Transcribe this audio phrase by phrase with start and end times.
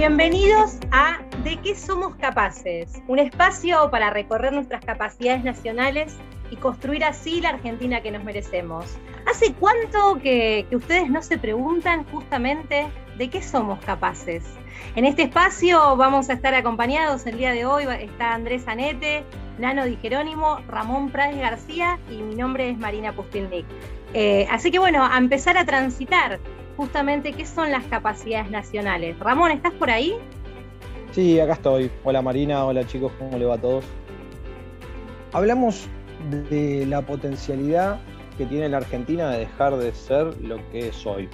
[0.00, 3.02] Bienvenidos a ¿De qué somos capaces?
[3.06, 6.16] Un espacio para recorrer nuestras capacidades nacionales
[6.50, 8.96] y construir así la Argentina que nos merecemos.
[9.30, 12.86] ¿Hace cuánto que, ustedes no se preguntan justamente
[13.18, 14.42] de qué somos capaces?
[14.96, 19.22] En este espacio vamos a estar acompañados el día de hoy, está Andrés Anete,
[19.58, 23.66] Nano Di Jerónimo, Ramón Prades García y mi nombre es Marina Pustilnik.
[24.14, 26.40] Eh, así que bueno, a empezar a transitar
[26.80, 29.18] justamente qué son las capacidades nacionales.
[29.18, 30.14] Ramón, ¿estás por ahí?
[31.12, 31.90] Sí, acá estoy.
[32.04, 33.84] Hola Marina, hola chicos, ¿cómo le va a todos?
[35.34, 35.88] Hablamos
[36.48, 38.00] de la potencialidad
[38.38, 41.28] que tiene la Argentina de dejar de ser lo que es hoy.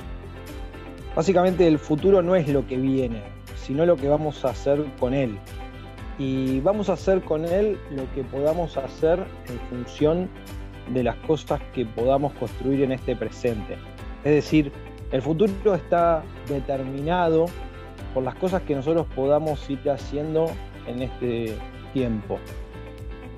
[1.15, 3.23] Básicamente el futuro no es lo que viene,
[3.55, 5.39] sino lo que vamos a hacer con él.
[6.19, 10.29] Y vamos a hacer con él lo que podamos hacer en función
[10.93, 13.79] de las cosas que podamos construir en este presente.
[14.25, 14.73] Es decir,
[15.13, 17.47] el futuro está determinado
[18.15, 20.47] por las cosas que nosotros podamos ir haciendo
[20.87, 21.55] en este
[21.93, 22.39] tiempo.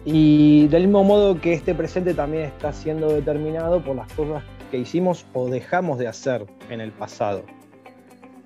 [0.05, 4.79] Y del mismo modo que este presente también está siendo determinado por las cosas que
[4.79, 7.45] hicimos o dejamos de hacer en el pasado.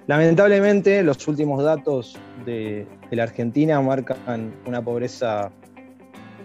[0.06, 5.52] Lamentablemente, los últimos datos de, la Argentina marcan una pobreza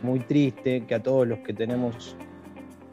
[0.03, 2.16] muy triste que a todos los que tenemos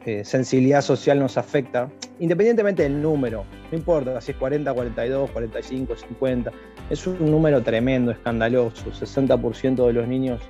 [0.05, 1.89] eh, sensibilidad social nos afecta,
[2.19, 6.51] independientemente del número, no importa si es 40, 42, 45, 50,
[6.91, 10.41] es un número tremendo, escandaloso, 60% de los niños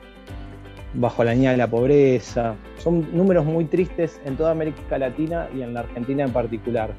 [0.94, 5.62] bajo la línea de la pobreza, son números muy tristes en toda América Latina y
[5.62, 6.94] en la Argentina en particular.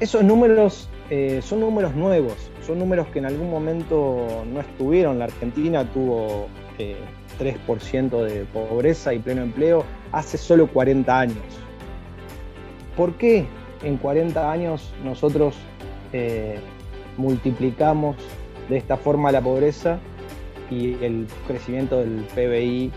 [0.00, 5.18] Esos números eh, son números nuevos, son números que en algún momento no estuvieron.
[5.18, 6.48] La Argentina tuvo
[6.78, 6.96] eh,
[7.40, 11.36] 3% de pobreza y pleno empleo hace solo 40 años.
[12.96, 13.46] ¿Por qué
[13.82, 15.56] en 40 años nosotros
[16.12, 16.58] eh,
[17.16, 18.16] multiplicamos
[18.68, 19.98] de esta forma la pobreza
[20.70, 22.92] y el crecimiento del PBI,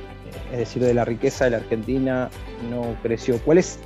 [0.51, 2.29] es decir, de la riqueza de la Argentina,
[2.69, 3.37] no creció?
[3.45, 3.79] ¿Cuál es,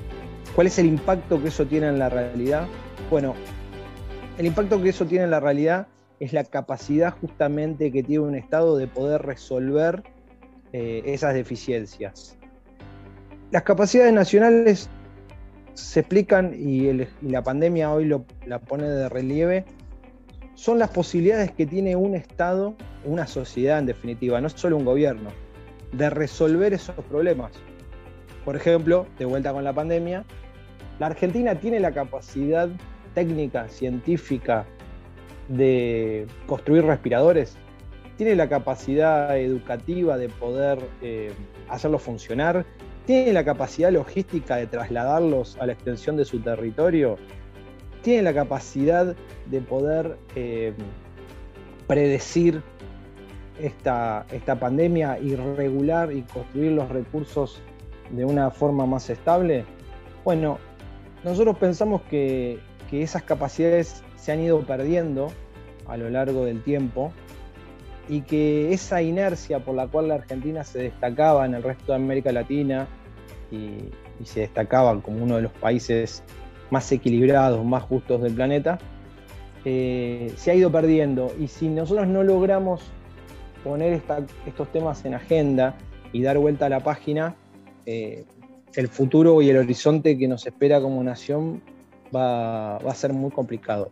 [0.56, 2.68] cuál es el impacto que eso tiene en la realidad?
[3.09, 3.35] Bueno,
[4.38, 5.88] el impacto que eso tiene en la realidad
[6.19, 10.03] es la capacidad justamente que tiene un Estado de poder resolver
[10.74, 12.38] eh, esas deficiencias.
[13.51, 14.89] Las capacidades nacionales
[15.73, 18.11] se explican, y, la pandemia hoy
[18.45, 19.66] la pone de relieve,
[20.56, 25.29] son las posibilidades que tiene un Estado, una sociedad en definitiva, no solo un gobierno,
[25.91, 27.51] de resolver esos problemas.
[28.45, 30.23] Por ejemplo, de vuelta con la pandemia,
[31.00, 32.69] la Argentina tiene la capacidad
[33.13, 34.66] técnica, científica,
[35.50, 37.57] de construir respiradores
[38.17, 41.31] tiene la capacidad educativa de poder eh,
[41.69, 42.66] hacerlo funcionar,
[43.05, 47.17] tiene la capacidad logística de trasladarlos a la extensión de su territorio,
[48.01, 50.73] tiene la capacidad de poder eh,
[51.88, 52.61] predecir
[53.59, 57.61] esta, esta pandemia y regular y construir los recursos
[58.09, 59.66] de una forma más estable.
[60.23, 60.57] Bueno,
[61.23, 65.31] nosotros pensamos que, que esas capacidades se han ido perdiendo
[65.87, 67.11] a lo largo del tiempo
[68.07, 71.95] y que esa inercia por la cual la Argentina se destacaba en el resto de
[71.95, 72.88] América Latina
[73.51, 73.89] y,
[74.23, 76.23] se destacaba como uno de los países
[76.71, 78.79] más equilibrados, más justos del planeta,
[79.66, 81.33] eh, se ha ido perdiendo.
[81.38, 82.81] Y si nosotros no logramos
[83.63, 84.01] poner
[84.47, 85.75] estos temas en agenda
[86.13, 87.35] y dar vuelta a la página,
[87.85, 88.23] eh,
[88.75, 91.61] el futuro y el horizonte que nos espera como nación
[92.16, 93.91] va a ser muy complicado.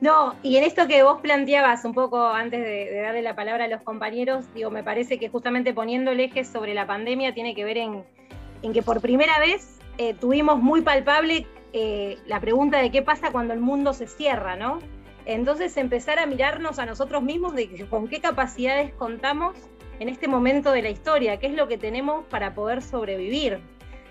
[0.00, 3.68] No, y en esto que vos planteabas un poco antes de, darle la palabra a
[3.68, 7.64] los compañeros, digo, me parece que justamente poniendo el eje sobre la pandemia tiene que
[7.64, 8.04] ver en,
[8.72, 13.54] que por primera vez eh, tuvimos muy palpable eh, la pregunta de qué pasa cuando
[13.54, 14.80] el mundo se cierra, ¿no?
[15.24, 19.56] Entonces empezar a mirarnos a nosotros mismos de con qué capacidades contamos
[19.98, 23.60] en este momento de la historia, qué es lo que tenemos para poder sobrevivir.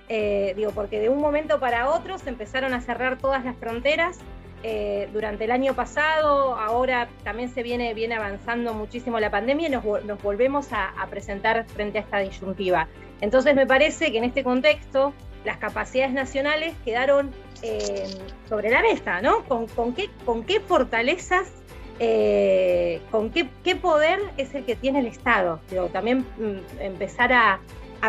[0.10, 4.20] Eh, digo, porque de un momento para otro se empezaron a cerrar todas las fronteras,
[4.68, 9.70] eh, durante el año pasado, ahora también se viene, viene avanzando muchísimo la pandemia y
[9.70, 9.84] nos,
[10.24, 12.88] volvemos a, presentar frente a esta disyuntiva.
[13.22, 15.14] Entonces me parece que en este contexto
[15.44, 17.30] las capacidades nacionales quedaron
[17.62, 18.08] eh,
[18.50, 19.44] sobre la mesa, ¿no?
[19.44, 21.48] ¿Con, qué, con qué, fortalezas,
[22.00, 23.46] eh, con qué,
[23.76, 25.60] poder es el que tiene el Estado?
[25.94, 27.60] también mm, empezar a,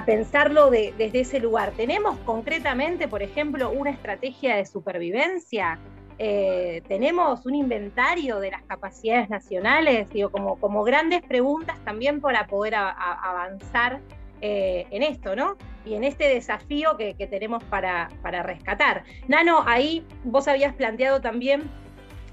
[0.06, 1.72] pensarlo desde ese lugar.
[1.74, 5.78] ¿Tenemos concretamente, por ejemplo, una estrategia de supervivencia?
[6.18, 12.46] Eh, tenemos un inventario de las capacidades nacionales, digo, como, como grandes preguntas también para
[12.46, 14.00] poder avanzar
[14.40, 15.56] eh, en esto, ¿no?
[15.84, 19.04] Y en este desafío que, tenemos para, para, rescatar.
[19.28, 21.70] Nano, ahí vos habías planteado también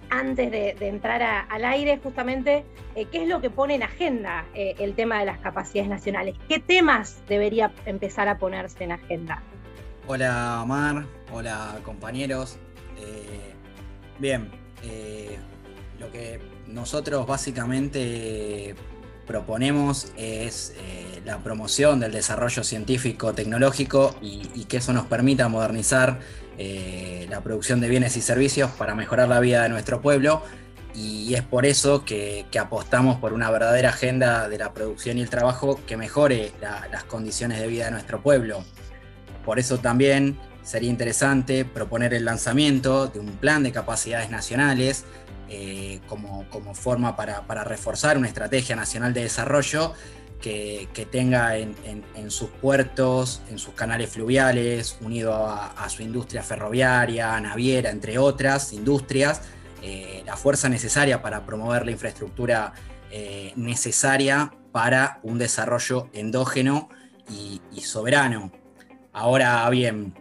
[0.09, 2.63] antes de, entrar al aire, justamente,
[2.95, 6.35] eh, ¿qué es lo que pone en agenda el tema de las capacidades nacionales?
[6.47, 9.41] ¿Qué temas debería empezar a ponerse en agenda?
[10.07, 12.59] Hola Mar, hola compañeros.
[14.19, 14.51] Bien,
[16.00, 18.75] lo que nosotros básicamente
[19.25, 20.74] proponemos es
[21.25, 26.19] la promoción del desarrollo científico tecnológico y, que eso nos permita modernizar
[26.57, 30.44] eh, la producción de bienes y servicios para mejorar la vida de nuestro pueblo
[30.95, 35.30] y es por eso que, apostamos por una verdadera agenda de la producción y el
[35.30, 38.63] trabajo que mejore las condiciones de vida de nuestro pueblo.
[39.44, 45.06] Por eso también sería interesante proponer el lanzamiento de un plan de capacidades nacionales
[45.50, 49.94] eh, como, forma para, para reforzar una estrategia nacional de desarrollo
[50.44, 57.89] que, tenga en, sus puertos, en sus canales fluviales, unido a, su industria ferroviaria, naviera,
[57.92, 59.42] entre otras industrias,
[59.81, 62.74] eh, la fuerza necesaria para promover la infraestructura
[63.09, 66.89] eh, necesaria para un desarrollo endógeno
[67.30, 68.51] y, soberano.
[69.13, 70.13] Ahora bien,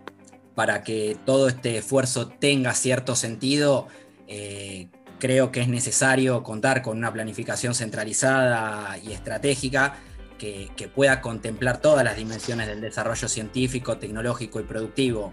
[0.54, 3.88] para que todo este esfuerzo tenga cierto sentido,
[4.26, 4.88] eh,
[5.18, 9.96] creo que es necesario contar con una planificación centralizada y estratégica
[10.38, 15.32] que, pueda contemplar todas las dimensiones del desarrollo científico, tecnológico y productivo,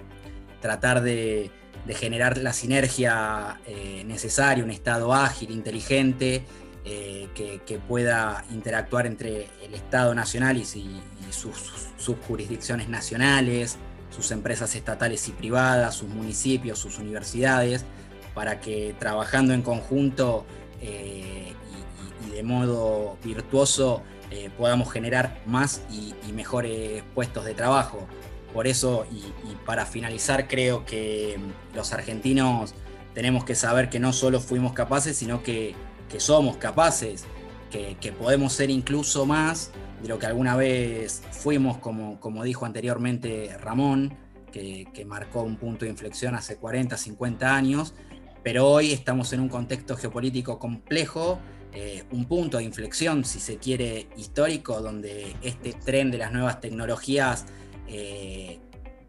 [0.61, 1.49] tratar de,
[1.87, 6.45] generar la sinergia eh, necesaria, un Estado ágil, inteligente,
[6.85, 11.57] eh, que, pueda interactuar entre el Estado nacional y, sus,
[11.97, 13.77] sus, jurisdicciones nacionales,
[14.09, 17.85] sus empresas estatales y privadas, sus municipios, sus universidades,
[18.33, 20.45] para que trabajando en conjunto
[20.81, 21.53] eh,
[22.25, 28.07] y de modo virtuoso eh, podamos generar más y, mejores puestos de trabajo.
[28.53, 29.23] Por eso, y,
[29.65, 32.75] para finalizar, creo que mm, los argentinos
[33.15, 35.75] tenemos que saber que no solo fuimos capaces, sino que,
[36.17, 37.25] somos capaces,
[37.71, 43.55] que, podemos ser incluso más de lo que alguna vez fuimos, como, como dijo anteriormente
[43.59, 44.15] Ramón,
[44.51, 47.93] que, que marcó un punto de inflexión hace 40, 50 años,
[48.43, 51.39] pero hoy estamos en un contexto geopolítico complejo
[51.71, 56.61] eh, un punto de inflexión, si se quiere, histórico, donde este tren de las nuevas
[56.61, 57.45] tecnologías
[57.87, 58.59] eh,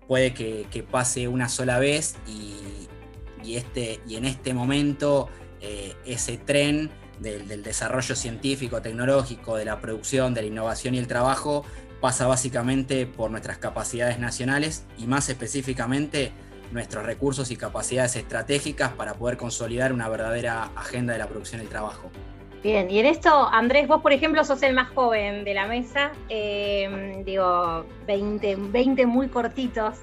[0.07, 5.29] puede que, pase una sola vez y, este, y en este momento
[5.63, 6.91] eh, ese tren
[7.21, 11.65] del, desarrollo científico, tecnológico, de la producción, de la innovación y el trabajo
[12.01, 16.33] pasa básicamente por nuestras capacidades nacionales y más específicamente
[16.73, 21.65] nuestros recursos y capacidades estratégicas para poder consolidar una verdadera agenda de la producción y
[21.65, 22.11] el trabajo.
[22.63, 26.13] Bien, y en esto, Andrés, vos por ejemplo sos el más joven de la mesa,
[26.29, 29.99] em, digo, 20, 20 muy cortitos.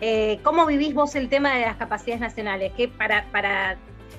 [0.00, 2.72] Eh, ¿Cómo vivís vos el tema de las capacidades nacionales?
[2.76, 3.76] ¿Qué para, para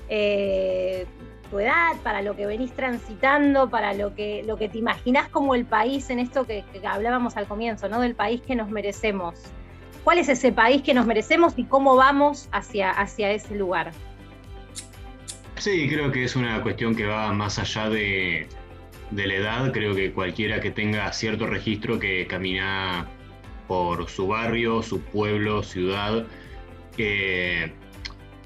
[0.08, 1.06] eh,
[1.50, 5.54] tu edad, para lo que venís transitando, para lo que, lo que te imaginás como
[5.54, 8.00] el país en esto que, hablábamos al comienzo, ¿no?
[8.00, 9.34] Del país que nos merecemos.
[10.04, 13.90] ¿Cuál es ese país que nos merecemos y cómo vamos hacia, hacia ese lugar?
[15.56, 18.48] Sí, creo que es una cuestión que va más allá de,
[19.12, 19.72] la edad.
[19.72, 23.06] Creo que cualquiera que tenga cierto registro que camina
[23.68, 26.24] por su barrio, su pueblo, ciudad,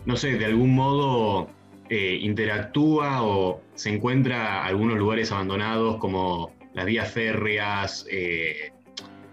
[0.07, 1.49] no sé, de algún modo
[1.91, 8.73] eh, interactúa o se encuentra algunos lugares abandonados como las vías férreas, eh,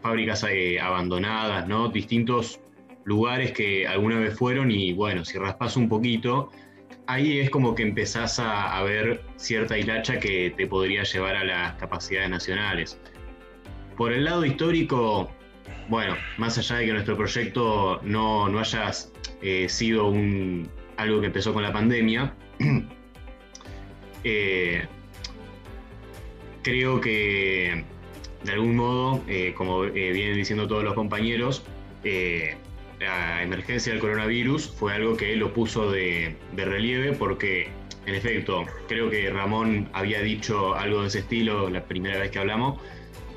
[0.01, 1.88] fábricas eh, abandonadas, ¿no?
[1.88, 2.60] Distintos
[3.05, 6.51] lugares que alguna vez fueron y bueno, si raspas un poquito,
[7.08, 11.75] ahí es como que empezás a, ver cierta hilacha que te podría llevar a las
[11.75, 13.00] capacidades nacionales.
[13.96, 15.31] Por el lado histórico,
[15.88, 18.91] bueno, más allá de que nuestro proyecto no, no haya
[19.67, 22.36] sido un, algo que empezó con la pandemia,
[24.24, 24.86] eh,
[26.62, 27.84] creo que
[28.44, 31.63] de algún modo, eh, como vienen diciendo todos los compañeros,
[32.03, 37.70] la emergencia del coronavirus fue algo que lo puso de, relieve porque,
[38.08, 42.39] en efecto, creo que Ramón había dicho algo de ese estilo la primera vez que
[42.39, 42.82] hablamos,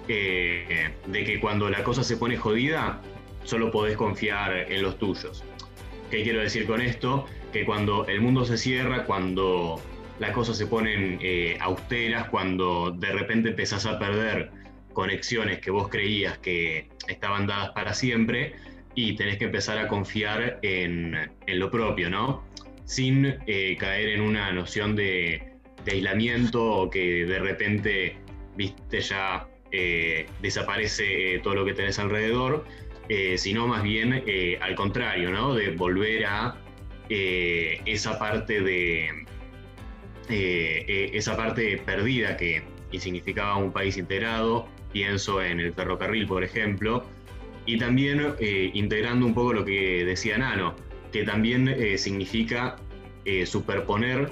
[0.07, 3.03] de que cuando la cosa se pone jodida,
[3.45, 5.45] solo podés confiar en los tuyos.
[6.15, 7.27] ¿Qué quiero decir con esto?
[7.53, 9.83] Que cuando el mundo se cierra, cuando
[10.21, 14.53] las cosas se ponen eh, austeras, cuando de repente empezás a perder
[14.93, 18.55] conexiones que vos creías que estaban dadas para siempre,
[18.95, 22.45] y tenés que empezar a confiar en, lo propio, ¿no?
[22.85, 25.43] Sin eh, caer en una noción de,
[25.85, 28.17] aislamiento o que de repente,
[28.55, 32.65] viste, ya eh, desaparece todo lo que tenés alrededor,
[33.09, 34.25] eh, sino más bien
[34.61, 35.55] al contrario, ¿no?
[35.55, 36.57] De volver a
[37.09, 39.11] esa parte de,
[40.29, 42.63] esa parte perdida que
[42.99, 47.05] significaba un país integrado, pienso en el ferrocarril, por ejemplo,
[47.67, 48.35] y también
[48.73, 50.75] integrando un poco lo que decía Nano,
[51.13, 52.77] que también significa
[53.45, 54.31] superponer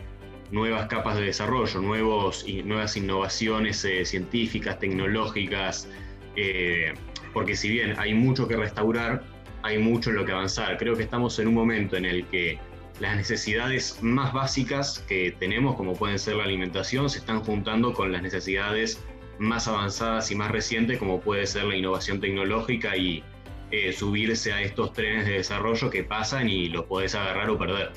[0.53, 5.89] nuevas capas de desarrollo, nuevos, nuevas innovaciones eh, científicas, tecnológicas,
[6.37, 6.93] eh,
[7.33, 9.23] porque si bien hay mucho que restaurar,
[9.63, 10.77] hay mucho en lo que avanzar.
[10.79, 12.59] Creo que estamos en un momento en el que
[13.01, 18.13] las necesidades más básicas que tenemos, como pueden ser la alimentación, se están juntando con
[18.13, 19.03] las necesidades
[19.39, 23.25] más avanzadas y más recientes, como puede ser la innovación tecnológica y
[23.71, 27.91] eh, subirse a estos trenes de desarrollo que pasan y los podés agarrar o perder.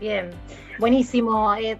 [0.00, 0.30] Bien,
[0.78, 1.54] buenísimo.
[1.54, 1.78] Eh,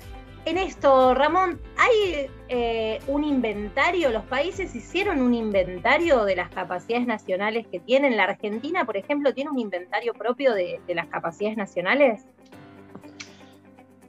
[0.49, 4.11] en esto, Ramón, ¿hay eh, un inventario?
[4.11, 8.17] ¿Los países hicieron un inventario de las capacidades nacionales que tienen?
[8.17, 12.25] ¿La Argentina, por ejemplo, tiene un inventario propio de, las capacidades nacionales?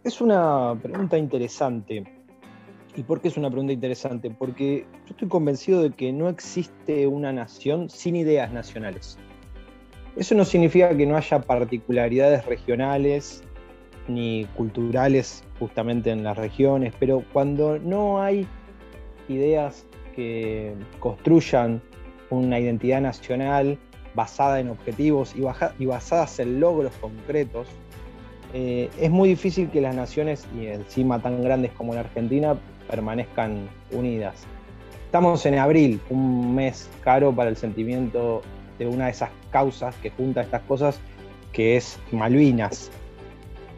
[0.06, 2.06] Es una pregunta interesante.
[2.96, 4.32] ¿Y por qué es una pregunta interesante?
[4.32, 9.18] Porque yo estoy convencido de que no existe una nación sin ideas nacionales.
[10.16, 13.44] Eso no significa que no haya particularidades regionales
[14.08, 18.48] ni culturales justamente en las regiones, pero cuando no hay
[19.28, 19.86] ideas
[20.16, 21.82] que construyan
[22.30, 23.78] una identidad nacional
[24.16, 27.68] basada en objetivos y, basadas en logros concretos,
[28.54, 32.58] eh, es muy difícil que las naciones, y encima tan grandes como la Argentina,
[32.90, 34.46] permanezcan unidas.
[35.06, 38.42] Estamos en abril, un mes caro para el sentimiento
[38.78, 41.00] de una de esas causas que junta estas cosas,
[41.52, 42.92] que es Malvinas.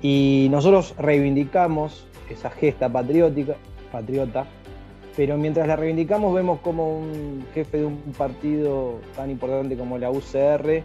[0.01, 3.55] Y nosotros reivindicamos esa gesta patriótica,
[3.91, 4.46] patriota,
[5.15, 10.10] pero mientras la reivindicamos vemos como un jefe de un partido tan importante como la
[10.10, 10.84] UCR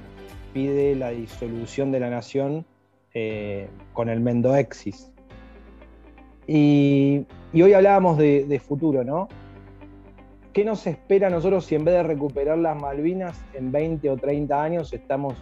[0.52, 2.66] pide la disolución de la nación
[3.14, 5.12] eh, con el Mendoexis.
[6.46, 9.28] Y, y hoy hablábamos de, futuro, ¿no?
[10.52, 14.16] ¿Qué nos espera a nosotros si en vez de recuperar las Malvinas en 20 o
[14.16, 15.34] 30 años estamos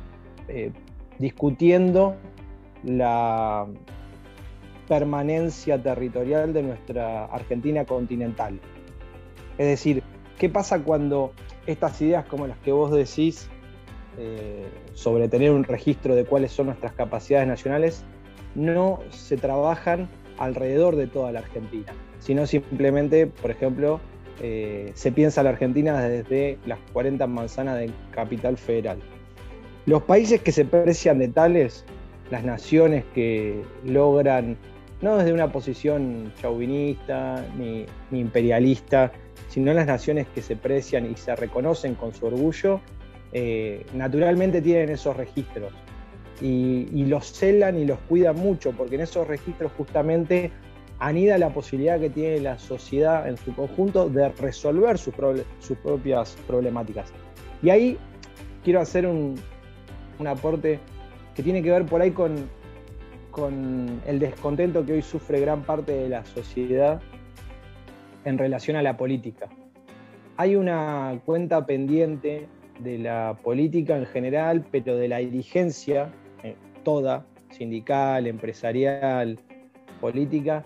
[0.49, 0.73] eh,
[1.19, 2.17] discutiendo
[2.85, 3.67] la
[4.89, 8.61] permanencia territorial de nuestra Argentina continental.
[9.59, 10.03] Es decir,
[10.39, 11.33] ¿qué pasa cuando
[11.67, 13.49] estas ideas como las que vos decís
[14.19, 18.05] eh, sobre tener un registro de cuáles son nuestras capacidades nacionales
[18.55, 24.01] no se trabajan alrededor de toda la Argentina, sino simplemente, por ejemplo,
[24.41, 28.99] eh, se piensa la Argentina desde las 40 manzanas de Capital Federal.
[29.87, 31.85] Los países que se precian de tales
[32.35, 34.57] las naciones que logran,
[35.03, 39.13] no desde una posición chauvinista ni, imperialista,
[39.49, 42.81] sino las naciones que se precian y se reconocen con su orgullo,
[43.33, 45.73] eh, naturalmente tienen esos registros
[46.41, 50.51] y, los celan y los cuidan mucho, porque en esos registros justamente
[50.99, 55.15] anida la posibilidad que tiene la sociedad en su conjunto de resolver sus,
[55.85, 57.13] propias problemáticas.
[57.63, 57.97] Y ahí
[58.65, 59.37] quiero hacer un,
[60.19, 60.81] un aporte
[61.35, 62.49] que tiene que ver por ahí con,
[63.31, 67.01] con el descontento que hoy sufre gran parte de la sociedad
[68.25, 69.49] en relación a la política.
[70.37, 72.47] Hay una cuenta pendiente
[72.81, 76.11] de la política en general, pero de la dirigencia
[76.43, 79.39] eh, toda, sindical, empresarial,
[80.01, 80.65] política,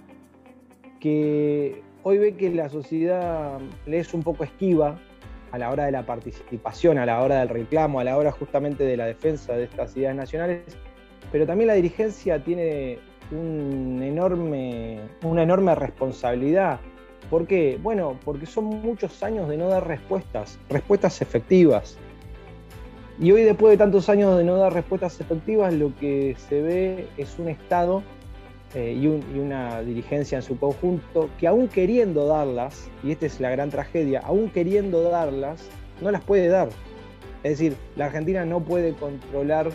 [1.00, 4.98] que hoy ve que la sociedad le es un poco esquiva
[5.50, 8.84] a la hora de la participación, a la hora del reclamo, a la hora justamente
[8.84, 10.62] de la defensa de estas ideas nacionales,
[11.32, 12.98] pero también la dirigencia tiene
[13.30, 16.80] una enorme responsabilidad.
[17.30, 17.78] ¿Por qué?
[17.82, 21.98] Bueno, porque son muchos años de no dar respuestas, respuestas efectivas.
[23.20, 27.08] Y hoy, después de tantos años de no dar respuestas efectivas, lo que se ve
[27.18, 28.02] es un Estado
[28.74, 33.50] eh, y, una dirigencia en su conjunto que aún queriendo darlas, y esta es la
[33.50, 35.68] gran tragedia, aún queriendo darlas,
[36.00, 36.68] no las puede dar.
[37.42, 39.70] Es decir, la Argentina no puede controlar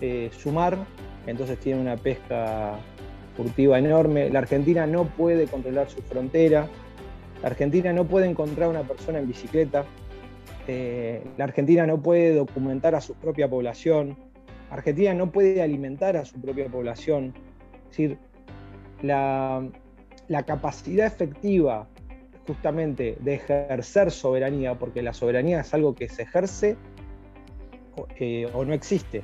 [0.00, 0.76] eh, su mar,
[1.26, 2.78] entonces tiene una pesca
[3.36, 4.28] furtiva enorme.
[4.30, 6.68] La Argentina no puede controlar su frontera.
[7.42, 9.84] La Argentina no puede encontrar una persona en bicicleta.
[10.66, 14.16] Eh, la Argentina no puede documentar a su propia población.
[14.70, 17.34] Argentina no puede alimentar a su propia población.
[17.84, 18.18] Es decir,
[19.06, 21.88] la, capacidad efectiva
[22.46, 26.76] justamente de ejercer soberanía, porque la soberanía es algo que se ejerce
[28.18, 29.22] eh, o no existe,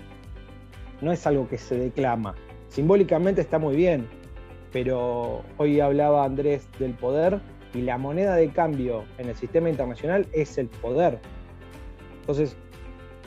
[1.00, 2.34] no es algo que se declama.
[2.68, 4.06] Simbólicamente está muy bien,
[4.72, 7.40] pero hoy hablaba Andrés del poder
[7.75, 11.18] y la moneda de cambio en el sistema internacional es el poder.
[12.20, 12.56] Entonces,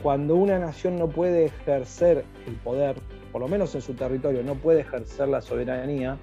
[0.02, 2.96] cuando una nación no puede ejercer el poder,
[3.34, 6.16] por lo menos en su territorio, no puede ejercer la soberanía,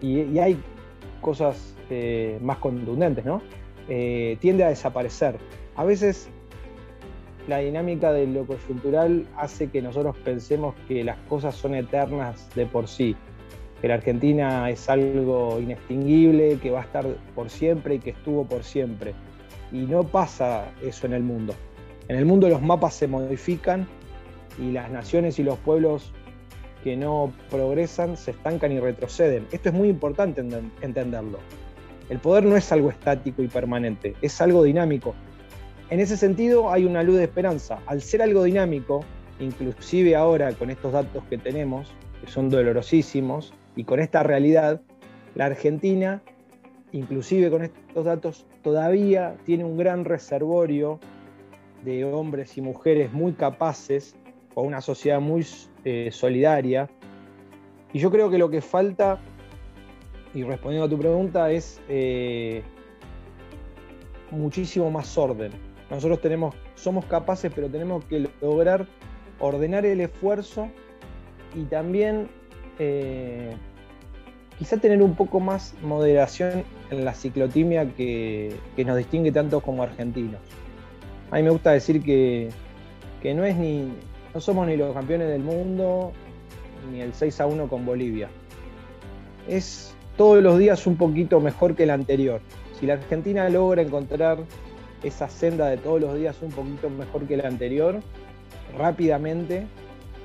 [0.00, 0.56] y, hay
[1.20, 3.42] cosas eh, más contundentes, ¿no?
[3.88, 5.36] Eh, tiende a desaparecer.
[5.74, 6.30] A veces
[7.48, 12.66] la dinámica de lo coyuntural hace que nosotros pensemos que las cosas son eternas de
[12.66, 13.16] por sí,
[13.80, 17.04] que la Argentina es algo inextinguible, que va a estar
[17.34, 19.12] por siempre y que estuvo por siempre.
[19.72, 21.52] Y no pasa eso en el mundo.
[22.06, 23.88] En el mundo los mapas se modifican
[24.56, 26.12] y las naciones y los pueblos
[26.82, 29.46] que no progresan se estancan y retroceden.
[29.52, 30.44] Esto es muy importante
[30.80, 31.38] entenderlo.
[32.08, 35.14] El poder no es algo estático y permanente, es algo dinámico.
[35.90, 37.80] En ese sentido hay una luz de esperanza.
[37.86, 39.04] Al ser algo dinámico,
[39.40, 44.80] inclusive ahora con estos datos que tenemos, que son dolorosísimos, y con esta realidad,
[45.34, 46.20] la Argentina,
[46.92, 50.98] inclusive con estos datos, todavía tiene un gran reservorio
[51.84, 54.16] de hombres y mujeres muy capaces,
[54.54, 55.46] con una sociedad muy
[55.84, 56.88] eh, solidaria.
[57.92, 59.18] Y yo creo que lo que falta,
[60.34, 62.62] y respondiendo a tu pregunta, es eh,
[64.30, 65.52] muchísimo más orden.
[65.90, 68.86] Nosotros tenemos, somos capaces, pero tenemos que lograr
[69.40, 70.68] ordenar el esfuerzo
[71.54, 72.28] y también
[72.78, 73.54] eh,
[74.58, 78.54] quizá tener un poco más moderación en la ciclotimia que,
[78.84, 80.40] nos distingue tanto como argentinos.
[81.30, 82.48] A mí me gusta decir que,
[83.22, 83.92] que no es ni,
[84.38, 86.12] no somos ni los campeones del mundo,
[86.92, 88.28] ni el 6 a 1 con Bolivia.
[89.48, 92.40] Es todos los días un poquito mejor que el anterior.
[92.78, 94.38] Si la Argentina logra encontrar
[95.02, 97.98] esa senda de todos los días un poquito mejor que el anterior,
[98.78, 99.66] rápidamente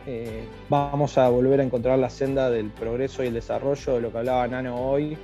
[0.06, 4.12] eh, vamos a volver a encontrar la senda del progreso y el desarrollo de lo
[4.12, 5.18] que hablaba Nano hoy,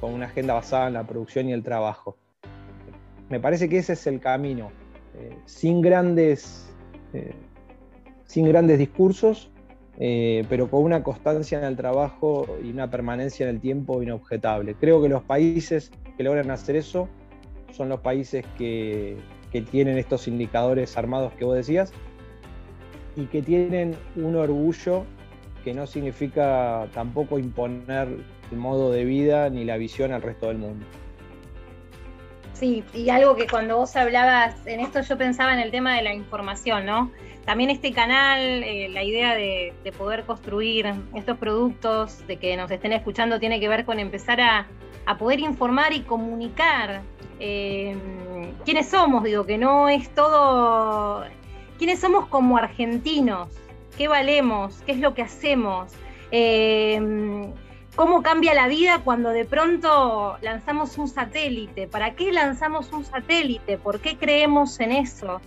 [0.00, 2.16] con una agenda basada en la producción y el trabajo.
[3.28, 4.70] Me parece que ese es el camino,
[5.16, 6.72] eh, sin grandes
[7.12, 7.34] eh,
[8.30, 9.50] sin grandes discursos,
[9.98, 14.76] eh, pero con una constancia en el trabajo y una permanencia en el tiempo inobjetable.
[14.76, 17.08] Creo que los países que logran hacer eso
[17.72, 19.16] son los países que,
[19.72, 21.92] tienen estos indicadores armados que vos decías
[23.16, 25.04] y que tienen un orgullo
[25.64, 28.06] que no significa tampoco imponer
[28.52, 30.86] el modo de vida ni la visión al resto del mundo.
[32.52, 36.02] Sí, y algo que cuando vos hablabas en esto yo pensaba en el tema de
[36.02, 37.10] la información, ¿no?
[37.50, 40.86] También este canal, eh, la idea de, poder construir
[41.16, 44.68] estos productos, de que nos estén escuchando, tiene que ver con empezar a,
[45.18, 47.02] poder informar y comunicar
[47.40, 47.96] eh,
[48.64, 51.24] quiénes somos, digo, que no es todo,
[51.76, 53.48] quiénes somos como argentinos,
[53.98, 55.92] qué valemos, qué es lo que hacemos.
[56.30, 57.50] Eh,
[57.96, 61.88] cómo cambia la vida cuando de pronto lanzamos un satélite.
[61.88, 63.76] ¿Para qué lanzamos un satélite?
[63.76, 65.40] ¿Por qué creemos en eso?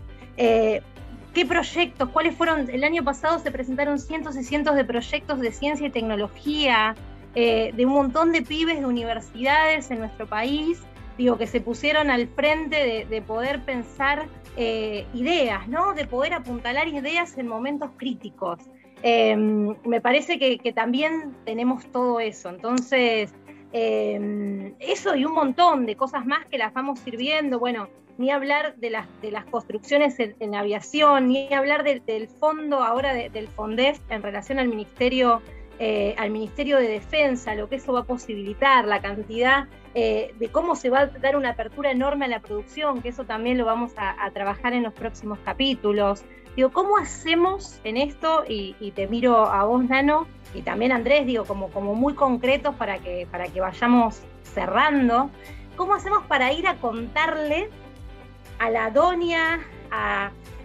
[1.33, 2.09] ¿Qué proyectos?
[2.09, 2.69] ¿Cuáles fueron?
[2.69, 6.95] El año pasado se presentaron cientos y cientos de proyectos de ciencia y tecnología,
[7.33, 10.79] eh, de un montón de pibes de universidades en nuestro país,
[11.17, 15.93] digo, que se pusieron al frente de, poder pensar eh, ideas, ¿no?
[15.95, 18.59] De poder apuntalar ideas en momentos críticos.
[19.01, 22.49] Em, me parece que, también tenemos todo eso.
[22.49, 23.33] Entonces,
[23.73, 27.59] em, eso y un montón de cosas más que las vamos sirviendo.
[27.59, 33.13] Bueno, ni hablar de las, de las construcciones en, aviación, ni hablar del fondo ahora
[33.13, 35.41] del FONDEF en relación al Ministerio,
[35.79, 40.49] eh, al Ministerio de Defensa, lo que eso va a posibilitar, la cantidad eh, de
[40.49, 43.65] cómo se va a dar una apertura enorme a la producción, que eso también lo
[43.65, 46.23] vamos a, trabajar en los próximos capítulos.
[46.55, 48.43] Digo, ¿cómo hacemos en esto?
[48.47, 52.99] Y, te miro a vos, Nano, y también Andrés, digo, como, como muy concretos para
[52.99, 55.31] que, para que vayamos cerrando.
[55.75, 57.69] ¿Cómo hacemos para ir a contarle
[58.59, 59.61] a la doña,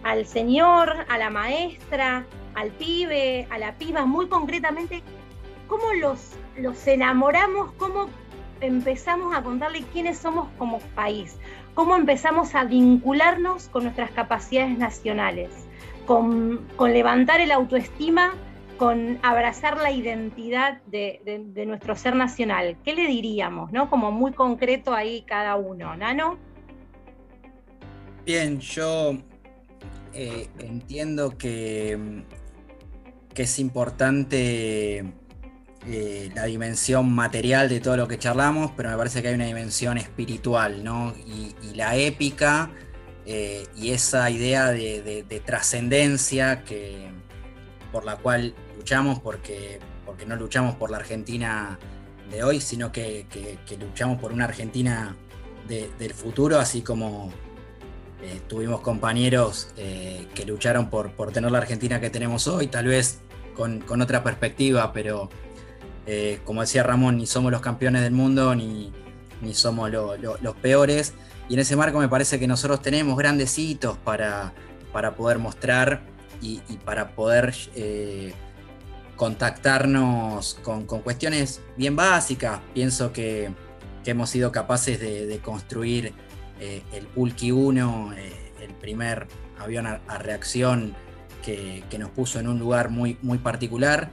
[0.02, 5.02] al señor, a la maestra, al pibe, a la piba, muy concretamente,
[5.68, 8.08] cómo los, los enamoramos, cómo
[8.60, 11.38] empezamos a contarle quiénes somos como país,
[11.74, 15.67] cómo empezamos a vincularnos con nuestras capacidades nacionales,
[16.08, 18.34] con, levantar el autoestima,
[18.78, 21.20] con abrazar la identidad de,
[21.66, 22.78] nuestro ser nacional.
[22.82, 23.70] ¿Qué le diríamos?
[23.72, 23.90] ¿no?
[23.90, 25.94] Como muy concreto ahí cada uno.
[25.96, 26.38] ¿Nano?
[28.24, 29.18] Bien, yo
[30.14, 32.24] eh, entiendo que,
[33.34, 35.04] que, es importante
[35.86, 39.44] eh, la dimensión material de todo lo que charlamos, pero me parece que hay una
[39.44, 41.12] dimensión espiritual, ¿no?
[41.26, 42.70] Y, la épica
[43.30, 47.10] eh, y esa idea de, trascendencia que
[47.92, 51.78] por la cual luchamos, porque, porque no luchamos por la Argentina
[52.30, 53.26] de hoy, sino que,
[53.78, 55.14] luchamos por una Argentina
[55.68, 57.30] del futuro, así como
[58.22, 62.86] eh, tuvimos compañeros eh, que lucharon por, por tener la Argentina que tenemos hoy, tal
[62.86, 63.20] vez
[63.54, 65.28] con, otra perspectiva, pero
[66.46, 68.90] como decía Ramón, ni somos los campeones del mundo, ni,
[69.52, 71.14] somos los peores.
[71.48, 74.52] Y en ese marco me parece que nosotros tenemos grandes hitos para,
[74.92, 76.02] para poder mostrar
[76.40, 78.32] y, para poder eh,
[79.16, 82.60] contactarnos con, cuestiones bien básicas.
[82.74, 83.50] Pienso que,
[84.04, 86.14] hemos sido capaces de, construir
[86.60, 89.26] eh, el Pulki 1, eh, el primer
[89.58, 90.94] avión a, reacción
[91.44, 94.10] que, nos puso en un lugar muy, muy particular.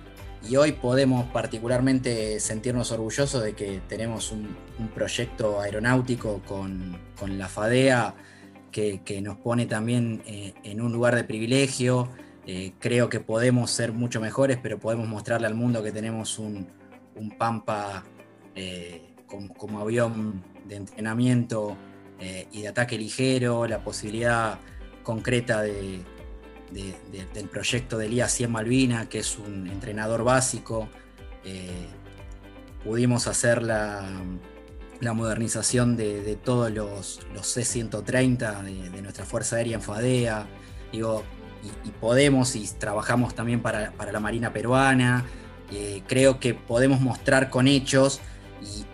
[0.48, 4.56] Y hoy podemos particularmente sentirnos orgullosos de que tenemos un,
[4.94, 6.98] proyecto aeronáutico con,
[7.38, 8.14] la FADEA
[8.72, 12.10] que, nos pone también eh, en un lugar de privilegio.
[12.46, 16.68] Eh, creo que podemos ser mucho mejores, pero podemos mostrarle al mundo que tenemos un,
[17.40, 18.04] Pampa
[18.54, 19.16] eh,
[19.58, 21.76] como, avión de entrenamiento
[22.52, 24.60] y de ataque ligero, la posibilidad
[25.04, 25.64] concreta
[26.72, 30.90] del proyecto de Elías 100 Malvina, que es un entrenador básico.
[32.84, 34.04] pudimos hacer la,
[35.14, 40.48] modernización de, todos los, C-130 de, nuestra Fuerza Aérea en FADEA.
[40.92, 41.24] Digo,
[41.84, 45.26] y, podemos y trabajamos también para, la Marina Peruana.
[45.72, 48.22] Eh, creo que podemos mostrar con hechos
[48.62, 48.86] y,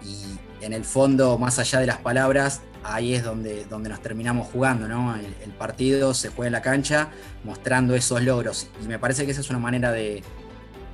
[0.64, 4.88] en el fondo, más allá de las palabras, ahí es donde, donde nos terminamos jugando,
[4.88, 5.16] ¿no?
[5.16, 7.10] El, partido se juega en la cancha
[7.44, 10.24] mostrando esos logros y me parece que esa es una manera de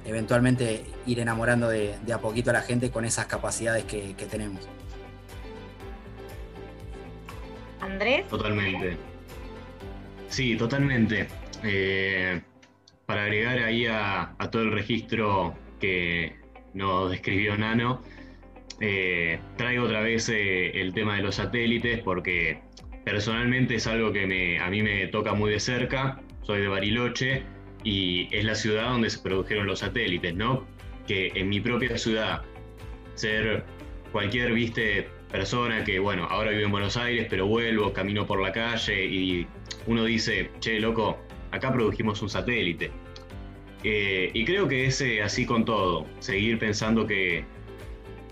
[0.04, 4.68] eventualmente ir enamorando de, a poquito a la gente con esas capacidades que, que tenemos.
[7.80, 8.28] Andrés.
[8.28, 8.98] Totalmente.
[10.30, 11.28] Sí, totalmente.
[11.64, 12.42] Eh,
[13.06, 16.36] para agregar ahí a, todo el registro que
[16.74, 18.04] nos describió Nano,
[18.80, 22.60] eh, traigo otra vez eh, el tema de los satélites porque
[23.06, 26.22] personalmente es algo que a mí me toca muy de cerca.
[26.44, 27.44] Soy de Bariloche
[27.84, 30.66] y es la ciudad donde se produjeron los satélites, ¿no?
[31.08, 32.42] Que en mi propia ciudad,
[33.16, 33.64] ser
[34.12, 38.52] cualquier, viste, persona que, bueno, ahora vivo en Buenos Aires, pero vuelvo, camino por la
[38.52, 39.48] calle y
[39.88, 41.18] uno dice, che, loco,
[41.52, 42.92] acá produjimos un satélite.
[43.84, 47.46] Eh, y creo que es así con todo, seguir pensando que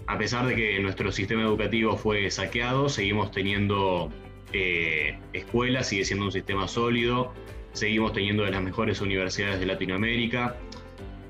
[0.07, 4.11] a pesar de que nuestro sistema educativo fue saqueado, seguimos teniendo
[4.53, 7.33] eh, escuelas, sigue siendo un sistema sólido,
[7.73, 10.55] seguimos teniendo de las mejores universidades de Latinoamérica.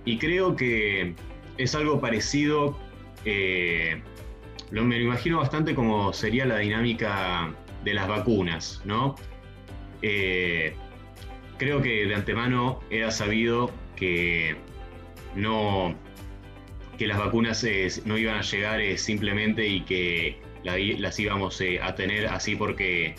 [0.03, 1.15] Y creo que
[1.57, 2.77] es algo parecido,
[3.23, 4.01] eh,
[4.71, 9.15] lo, me lo imagino bastante como sería la dinámica de las vacunas, ¿no?
[11.57, 14.55] creo que de antemano era sabido que
[15.35, 15.95] no
[16.97, 21.79] que las vacunas eh, no iban a llegar eh, simplemente y que las íbamos eh,
[21.81, 23.15] a tener así porque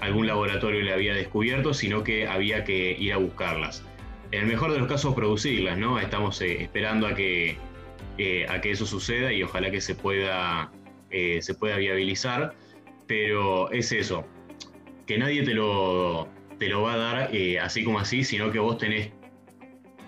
[0.00, 3.84] algún laboratorio le había descubierto, sino que había que ir a buscarlas.
[4.32, 5.98] En el mejor de los casos producirlas, ¿no?
[5.98, 7.56] Estamos esperando a que,
[8.48, 10.72] a que eso suceda y ojalá que se pueda,
[11.10, 12.54] se pueda viabilizar,
[13.06, 14.26] pero es eso,
[15.06, 18.58] que nadie te lo, te lo va a dar eh, así como así, sino que
[18.58, 19.10] vos tenés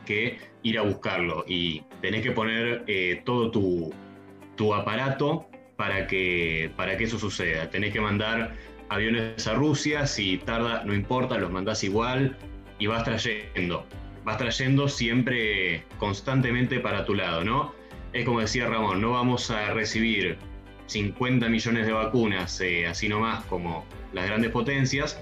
[0.06, 6.96] que ir a buscarlo y tenés que poner eh, todo tu, aparato para que, para
[6.96, 7.70] que eso suceda.
[7.70, 8.54] Tenés que mandar
[8.88, 12.36] aviones a Rusia, si tarda, no importa, los mandás igual
[12.78, 13.86] y vas trayendo.
[14.24, 17.72] Vas trayendo siempre constantemente para tu lado, ¿no?
[18.12, 20.38] Es como decía Ramón, no vamos a recibir
[20.86, 25.20] 50 millones de vacunas eh, así nomás como las grandes potencias,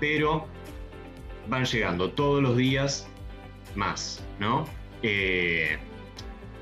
[0.00, 0.46] pero
[1.48, 3.08] van llegando todos los días
[3.76, 4.66] más, ¿no?
[5.02, 5.76] Eh,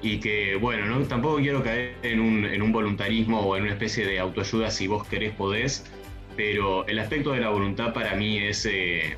[0.03, 1.07] y que, bueno, ¿no?
[1.07, 5.33] tampoco quiero caer en un, voluntarismo o en una especie de autoayuda si vos querés
[5.33, 5.91] podés,
[6.37, 9.17] pero el aspecto de la voluntad para mí es eh,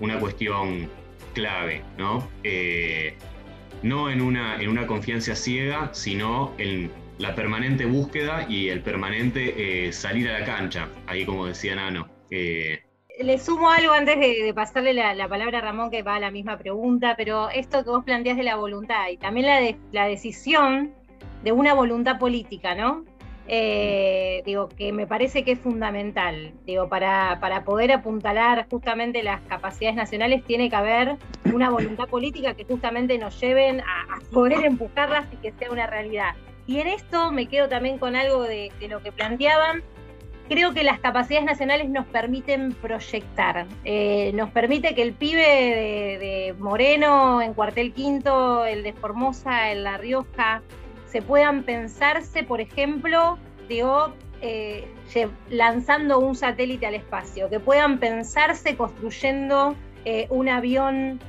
[0.00, 0.88] una cuestión
[1.34, 2.28] clave, ¿no?
[2.42, 3.14] Eh,
[3.82, 9.92] no en una, en una confianza ciega, sino en la permanente búsqueda y el permanente
[9.92, 12.08] salir a la cancha, ahí como decía Nano
[13.18, 16.56] le sumo algo antes de, pasarle la, palabra a Ramón, que va a la misma
[16.56, 20.92] pregunta, pero esto que vos planteás de la voluntad y también la, de, la decisión
[21.42, 23.04] de una voluntad política, ¿no?
[23.50, 26.52] Eh, digo, que me parece que es fundamental.
[26.66, 31.16] Digo, para, para, poder apuntalar justamente las capacidades nacionales tiene que haber
[31.52, 36.34] una voluntad política que justamente nos lleven a, poder empujarlas y que sea una realidad.
[36.66, 39.82] Y en esto me quedo también con algo de lo que planteaban,
[40.48, 46.54] creo que las capacidades nacionales nos permiten proyectar, eh, nos permite que el pibe de,
[46.58, 50.62] Moreno en Cuartel Quinto, el de Formosa en La Rioja,
[51.06, 54.88] se puedan pensarse, por ejemplo, digo, eh,
[55.50, 61.20] lanzando un satélite al espacio, que puedan pensarse construyendo eh, un avión,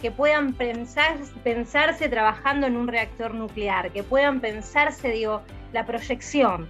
[0.00, 5.42] que puedan pensar, pensarse trabajando en un reactor nuclear, que puedan pensarse, digo,
[5.74, 6.66] la proyección.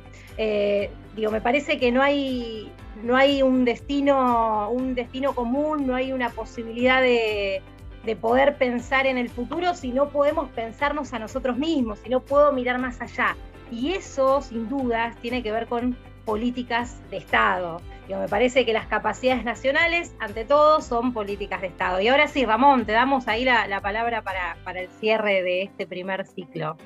[1.17, 2.71] Digo, me parece que no hay,
[3.03, 7.63] no hay un destino, un destino común, no hay una posibilidad de,
[8.05, 12.21] de poder pensar en el futuro si no podemos pensarnos a nosotros mismos, si no
[12.21, 13.37] puedo mirar más allá.
[13.73, 17.81] Y eso, sin dudas, tiene que ver con políticas de Estado.
[18.09, 22.01] me parece que las capacidades nacionales, ante todo, son políticas de Estado.
[22.01, 26.27] Y ahora sí, Ramón, te damos ahí la, palabra para, el cierre de este primer
[26.27, 26.77] ciclo.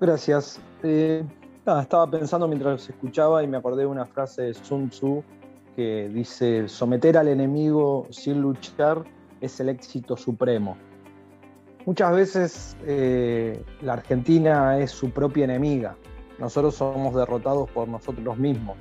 [0.00, 0.60] Gracias.
[0.82, 1.24] Eh,
[1.64, 5.22] estaba pensando mientras escuchaba y me acordé de una frase de Sun Tzu
[5.76, 9.04] que dice, someter al enemigo sin luchar
[9.40, 10.76] es el éxito supremo.
[11.86, 15.96] Muchas veces eh, la Argentina es su propia enemiga.
[16.38, 18.76] Nosotros somos derrotados por nosotros mismos,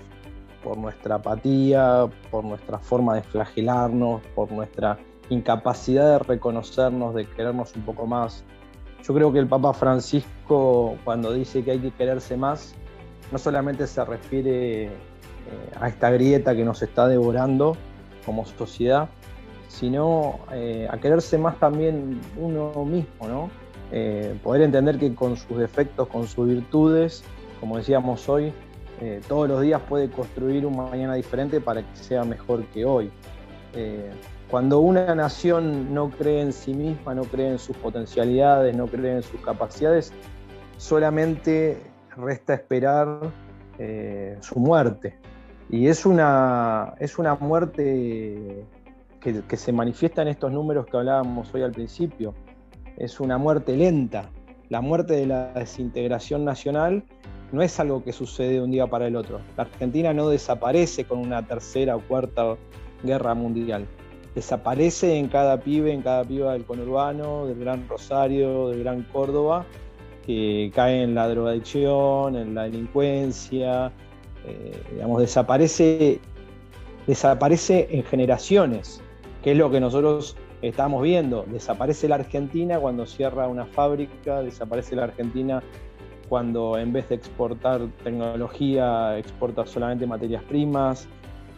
[0.63, 4.97] por nuestra apatía, por nuestra forma de flagelarnos, por nuestra
[5.29, 8.43] incapacidad de reconocernos, de querernos un poco más.
[9.03, 12.75] Yo creo que el Papa Francisco, cuando dice que hay que quererse más,
[13.31, 14.89] no solamente se refiere eh,
[15.79, 17.75] a esta grieta que nos está devorando
[18.25, 19.09] como sociedad,
[19.67, 23.49] sino eh, a quererse más también uno mismo, ¿no?
[23.91, 27.23] Eh, poder entender que con sus defectos, con sus virtudes,
[27.59, 28.53] como decíamos hoy,
[29.27, 33.09] todos los días puede construir un mañana diferente para que sea mejor que hoy.
[34.51, 39.15] Cuando una nación no cree en sí misma, no cree en sus potencialidades, no cree
[39.15, 40.11] en sus capacidades,
[40.75, 41.81] solamente
[42.17, 43.31] resta esperar
[44.41, 45.17] su muerte.
[45.69, 48.65] Y es una, es una muerte
[49.21, 52.33] que, se manifiesta en estos números que hablábamos hoy al principio.
[52.97, 54.29] Es una muerte lenta.
[54.67, 57.05] La muerte de la desintegración nacional
[57.53, 59.39] no es algo que sucede de un día para el otro.
[59.55, 62.57] La Argentina no desaparece con una tercera o cuarta
[63.01, 63.87] guerra mundial.
[64.35, 69.65] Desaparece en cada pibe, en cada piba del conurbano, del Gran Rosario, del Gran Córdoba,
[70.25, 73.91] que cae en la drogadicción, en la delincuencia,
[74.45, 76.19] eh, digamos, desaparece,
[77.07, 79.01] desaparece en generaciones
[79.43, 81.45] que es lo que nosotros estamos viendo.
[81.47, 85.63] Desaparece la Argentina cuando cierra una fábrica, desaparece la Argentina
[86.29, 91.07] cuando en vez de exportar tecnología exporta solamente materias primas,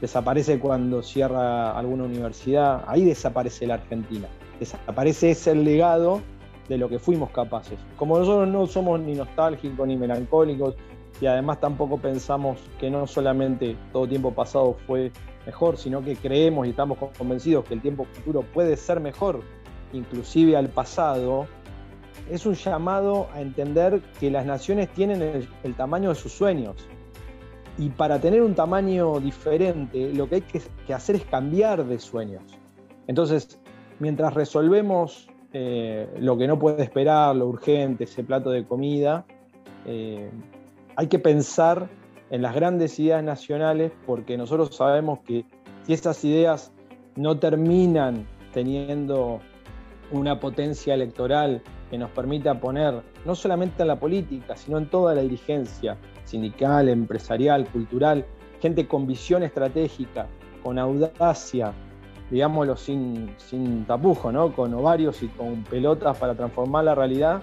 [0.02, 4.28] desaparece cuando cierra alguna universidad, ahí desaparece la Argentina,
[4.60, 6.22] desaparece ese legado
[6.70, 7.80] de lo que fuimos capaces.
[7.98, 10.76] Como nosotros no somos ni nostálgicos ni melancólicos
[11.22, 15.12] y además tampoco pensamos que no solamente todo tiempo pasado fue
[15.46, 19.42] mejor, sino que creemos y estamos convencidos que el tiempo futuro puede ser mejor,
[19.92, 21.48] inclusive al pasado,
[22.30, 26.76] es un llamado a entender que las naciones tienen el, tamaño de sus sueños.
[27.78, 32.44] Y para tener un tamaño diferente, lo que hay que, hacer es cambiar de sueños.
[33.08, 33.60] Entonces,
[34.00, 39.26] mientras resolvemos eh, lo que no puede esperar, lo urgente, ese plato de comida,
[39.86, 40.30] eh,
[40.96, 41.90] hay que pensar
[42.30, 45.46] en las grandes ideas nacionales, porque nosotros sabemos que
[45.84, 46.72] si esas ideas
[47.16, 49.40] no terminan teniendo
[50.12, 55.16] una potencia electoral que nos permita poner no solamente en la política, sino en toda
[55.16, 58.26] la dirigencia sindical, empresarial, cultural,
[58.62, 60.28] gente con visión estratégica,
[60.64, 61.74] con audacia,
[62.30, 64.54] digámoslo sin, sin tapujo, ¿no?
[64.54, 67.42] con ovarios y con pelotas para transformar la realidad,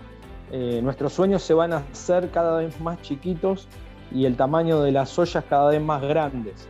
[0.52, 3.68] eh, nuestros sueños se van a hacer cada vez más chiquitos
[4.12, 6.66] y el tamaño de las ollas cada vez más grandes.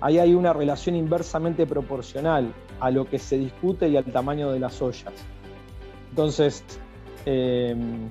[0.00, 4.60] Ahí hay una relación inversamente proporcional a lo que se discute y al tamaño de
[4.60, 5.12] las ollas.
[6.10, 6.64] Entonces,
[7.24, 8.08] em,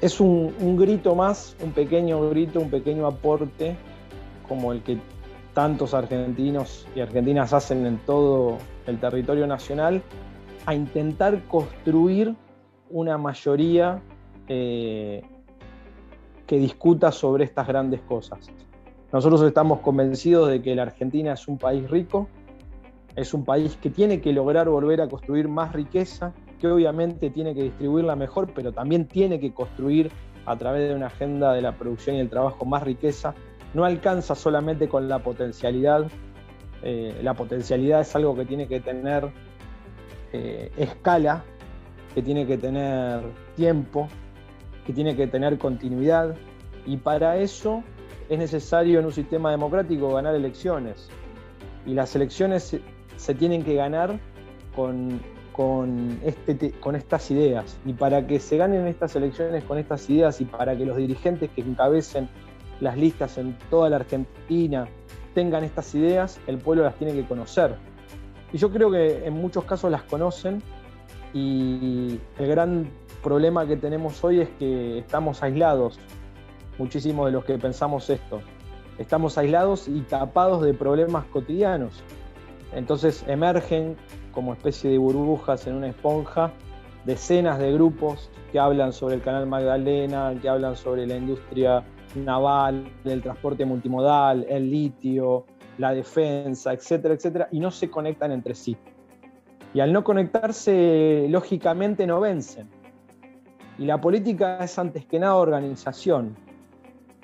[0.00, 3.76] es un, grito más, un pequeño grito, un pequeño aporte,
[4.46, 4.98] como el que
[5.54, 10.02] tantos argentinos y argentinas hacen en todo el territorio nacional,
[10.66, 12.36] a intentar construir
[12.90, 14.00] una mayoría
[14.46, 15.22] eh,
[16.46, 18.50] que discuta sobre estas grandes cosas.
[19.12, 22.28] Nosotros estamos convencidos de que la Argentina es un país rico,
[23.16, 27.54] es un país que tiene que lograr volver a construir más riqueza, que obviamente tiene
[27.54, 30.10] que distribuirla mejor, pero también tiene que construir
[30.46, 33.34] a través de una agenda de la producción y el trabajo más riqueza.
[33.74, 36.10] No alcanza solamente con la potencialidad.
[36.82, 39.30] Eh, la potencialidad es algo que tiene que tener
[40.32, 41.44] eh, escala,
[42.14, 43.20] que tiene que tener
[43.56, 44.08] tiempo,
[44.86, 46.34] que tiene que tener continuidad
[46.86, 47.84] y para eso
[48.30, 51.10] es necesario en un sistema democrático ganar elecciones.
[51.84, 52.78] Y las elecciones
[53.16, 54.18] se, tienen que ganar
[54.74, 55.20] con,
[55.58, 57.80] con, este, con estas ideas.
[57.84, 61.50] Y para que se ganen estas elecciones con estas ideas y para que los dirigentes
[61.50, 62.28] que encabecen
[62.78, 64.86] las listas en toda la Argentina
[65.34, 67.74] tengan estas ideas, el pueblo las tiene que conocer.
[68.52, 70.62] Y yo creo que en muchos casos las conocen
[71.34, 72.88] y el gran
[73.20, 75.98] problema que tenemos hoy es que estamos aislados,
[76.78, 78.42] muchísimos de los que pensamos esto.
[78.96, 82.00] Estamos aislados y tapados de problemas cotidianos.
[82.72, 83.96] Entonces emergen
[84.38, 86.52] como especie de burbujas en una esponja
[87.04, 91.82] decenas de grupos que hablan sobre el canal Magdalena, que hablan sobre la industria
[92.14, 95.44] naval, el transporte multimodal, el litio,
[95.78, 98.76] la defensa, etcétera, etcétera, y no se conectan entre sí.
[99.74, 102.68] Y al no conectarse, lógicamente no vencen.
[103.76, 106.36] Y la política es antes que nada organización,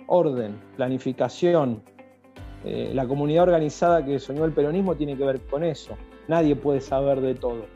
[0.09, 1.81] orden, planificación.
[2.65, 5.97] Eh, la comunidad organizada que soñó el peronismo tiene que ver con eso.
[6.29, 7.67] Nadie puede saber de todo.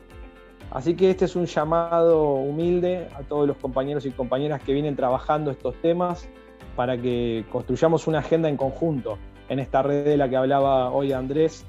[0.71, 4.97] Así que este es un llamado humilde a todos los compañeros y compañeras que vienen
[4.97, 6.29] trabajando estos temas
[6.77, 11.13] para que construyamos una agenda en conjunto en esta red de la que hablaba hoy
[11.13, 11.65] Andrés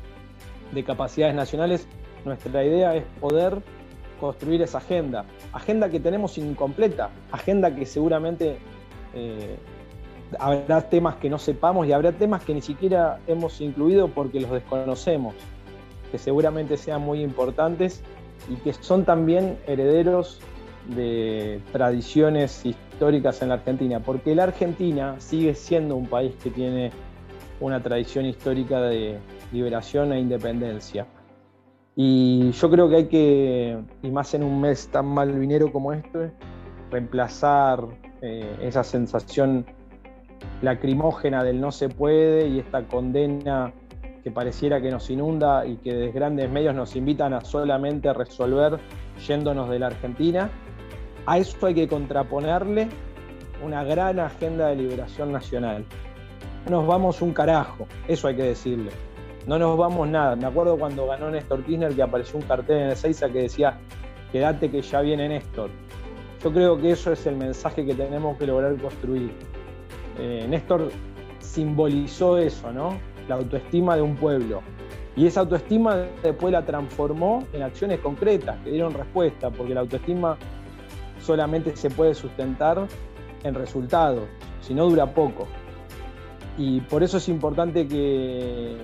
[0.71, 1.87] de capacidades nacionales.
[2.25, 3.61] Nuestra idea es poder
[4.19, 8.57] construir esa agenda, agenda que tenemos incompleta, agenda que seguramente
[9.13, 9.55] eh,
[10.37, 14.51] habrá temas que no sepamos y habrá temas que ni siquiera hemos incluido porque los
[14.51, 15.33] desconocemos,
[16.11, 18.01] que seguramente sean muy importantes
[18.49, 20.39] y que son también herederos
[20.87, 26.91] de tradiciones históricas en la Argentina, porque la Argentina sigue siendo un país que tiene
[27.59, 29.19] una tradición histórica de
[29.51, 31.05] liberación e independencia.
[31.95, 36.31] Y yo creo que hay que, y más en un mes tan malvinero como este,
[36.89, 37.85] reemplazar
[38.21, 39.65] eh, esa sensación
[40.61, 43.73] lacrimógena del no se puede y esta condena
[44.23, 48.79] que pareciera que nos inunda y que desde grandes medios nos invitan a solamente resolver
[49.27, 50.49] yéndonos de la Argentina.
[51.25, 52.89] A eso hay que contraponerle
[53.63, 55.85] una gran agenda de liberación nacional.
[56.65, 58.91] No nos vamos un carajo, eso hay que decirle.
[59.47, 60.35] No nos vamos nada.
[60.35, 63.79] Me acuerdo cuando ganó Néstor Kirchner que apareció un cartel en el Seiza que decía,
[64.31, 65.69] quédate que ya viene Néstor.
[66.43, 69.31] Yo creo que eso es el mensaje que tenemos que lograr construir.
[70.19, 70.91] Eh, Néstor
[71.39, 72.97] simbolizó eso, ¿no?
[73.29, 74.61] La autoestima de un pueblo.
[75.15, 80.37] Y esa autoestima después la transformó en acciones concretas que dieron respuesta, porque la autoestima
[81.21, 82.87] solamente se puede sustentar
[83.43, 84.27] en resultados,
[84.61, 85.47] si no dura poco.
[86.57, 88.77] Y por eso es importante que,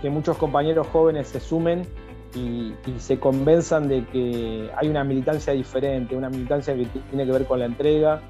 [0.00, 1.86] que muchos compañeros jóvenes se sumen
[2.34, 7.46] y, se convenzan de que hay una militancia diferente, una militancia que tiene que ver
[7.46, 8.20] con la entrega,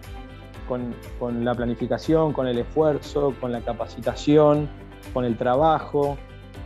[0.69, 4.69] con, con la planificación, con el esfuerzo, con la capacitación,
[5.13, 6.17] con el trabajo,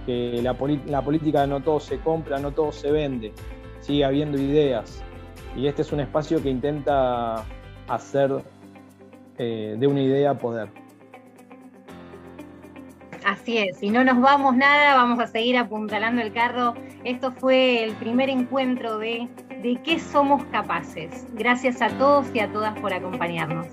[0.06, 0.54] que la,
[1.02, 3.32] política no todo se compra, no todo se vende,
[3.80, 5.02] sigue habiendo ideas.
[5.56, 7.44] Y este es un espacio que intenta
[7.88, 8.44] hacer
[9.38, 10.68] eh, de una idea poder.
[13.24, 16.74] Así es, si no nos vamos nada, vamos a seguir apuntalando el carro.
[17.02, 19.28] Esto fue el primer encuentro de
[19.62, 21.26] De qué somos capaces.
[21.34, 23.66] Gracias a todos y a todas por acompañarnos.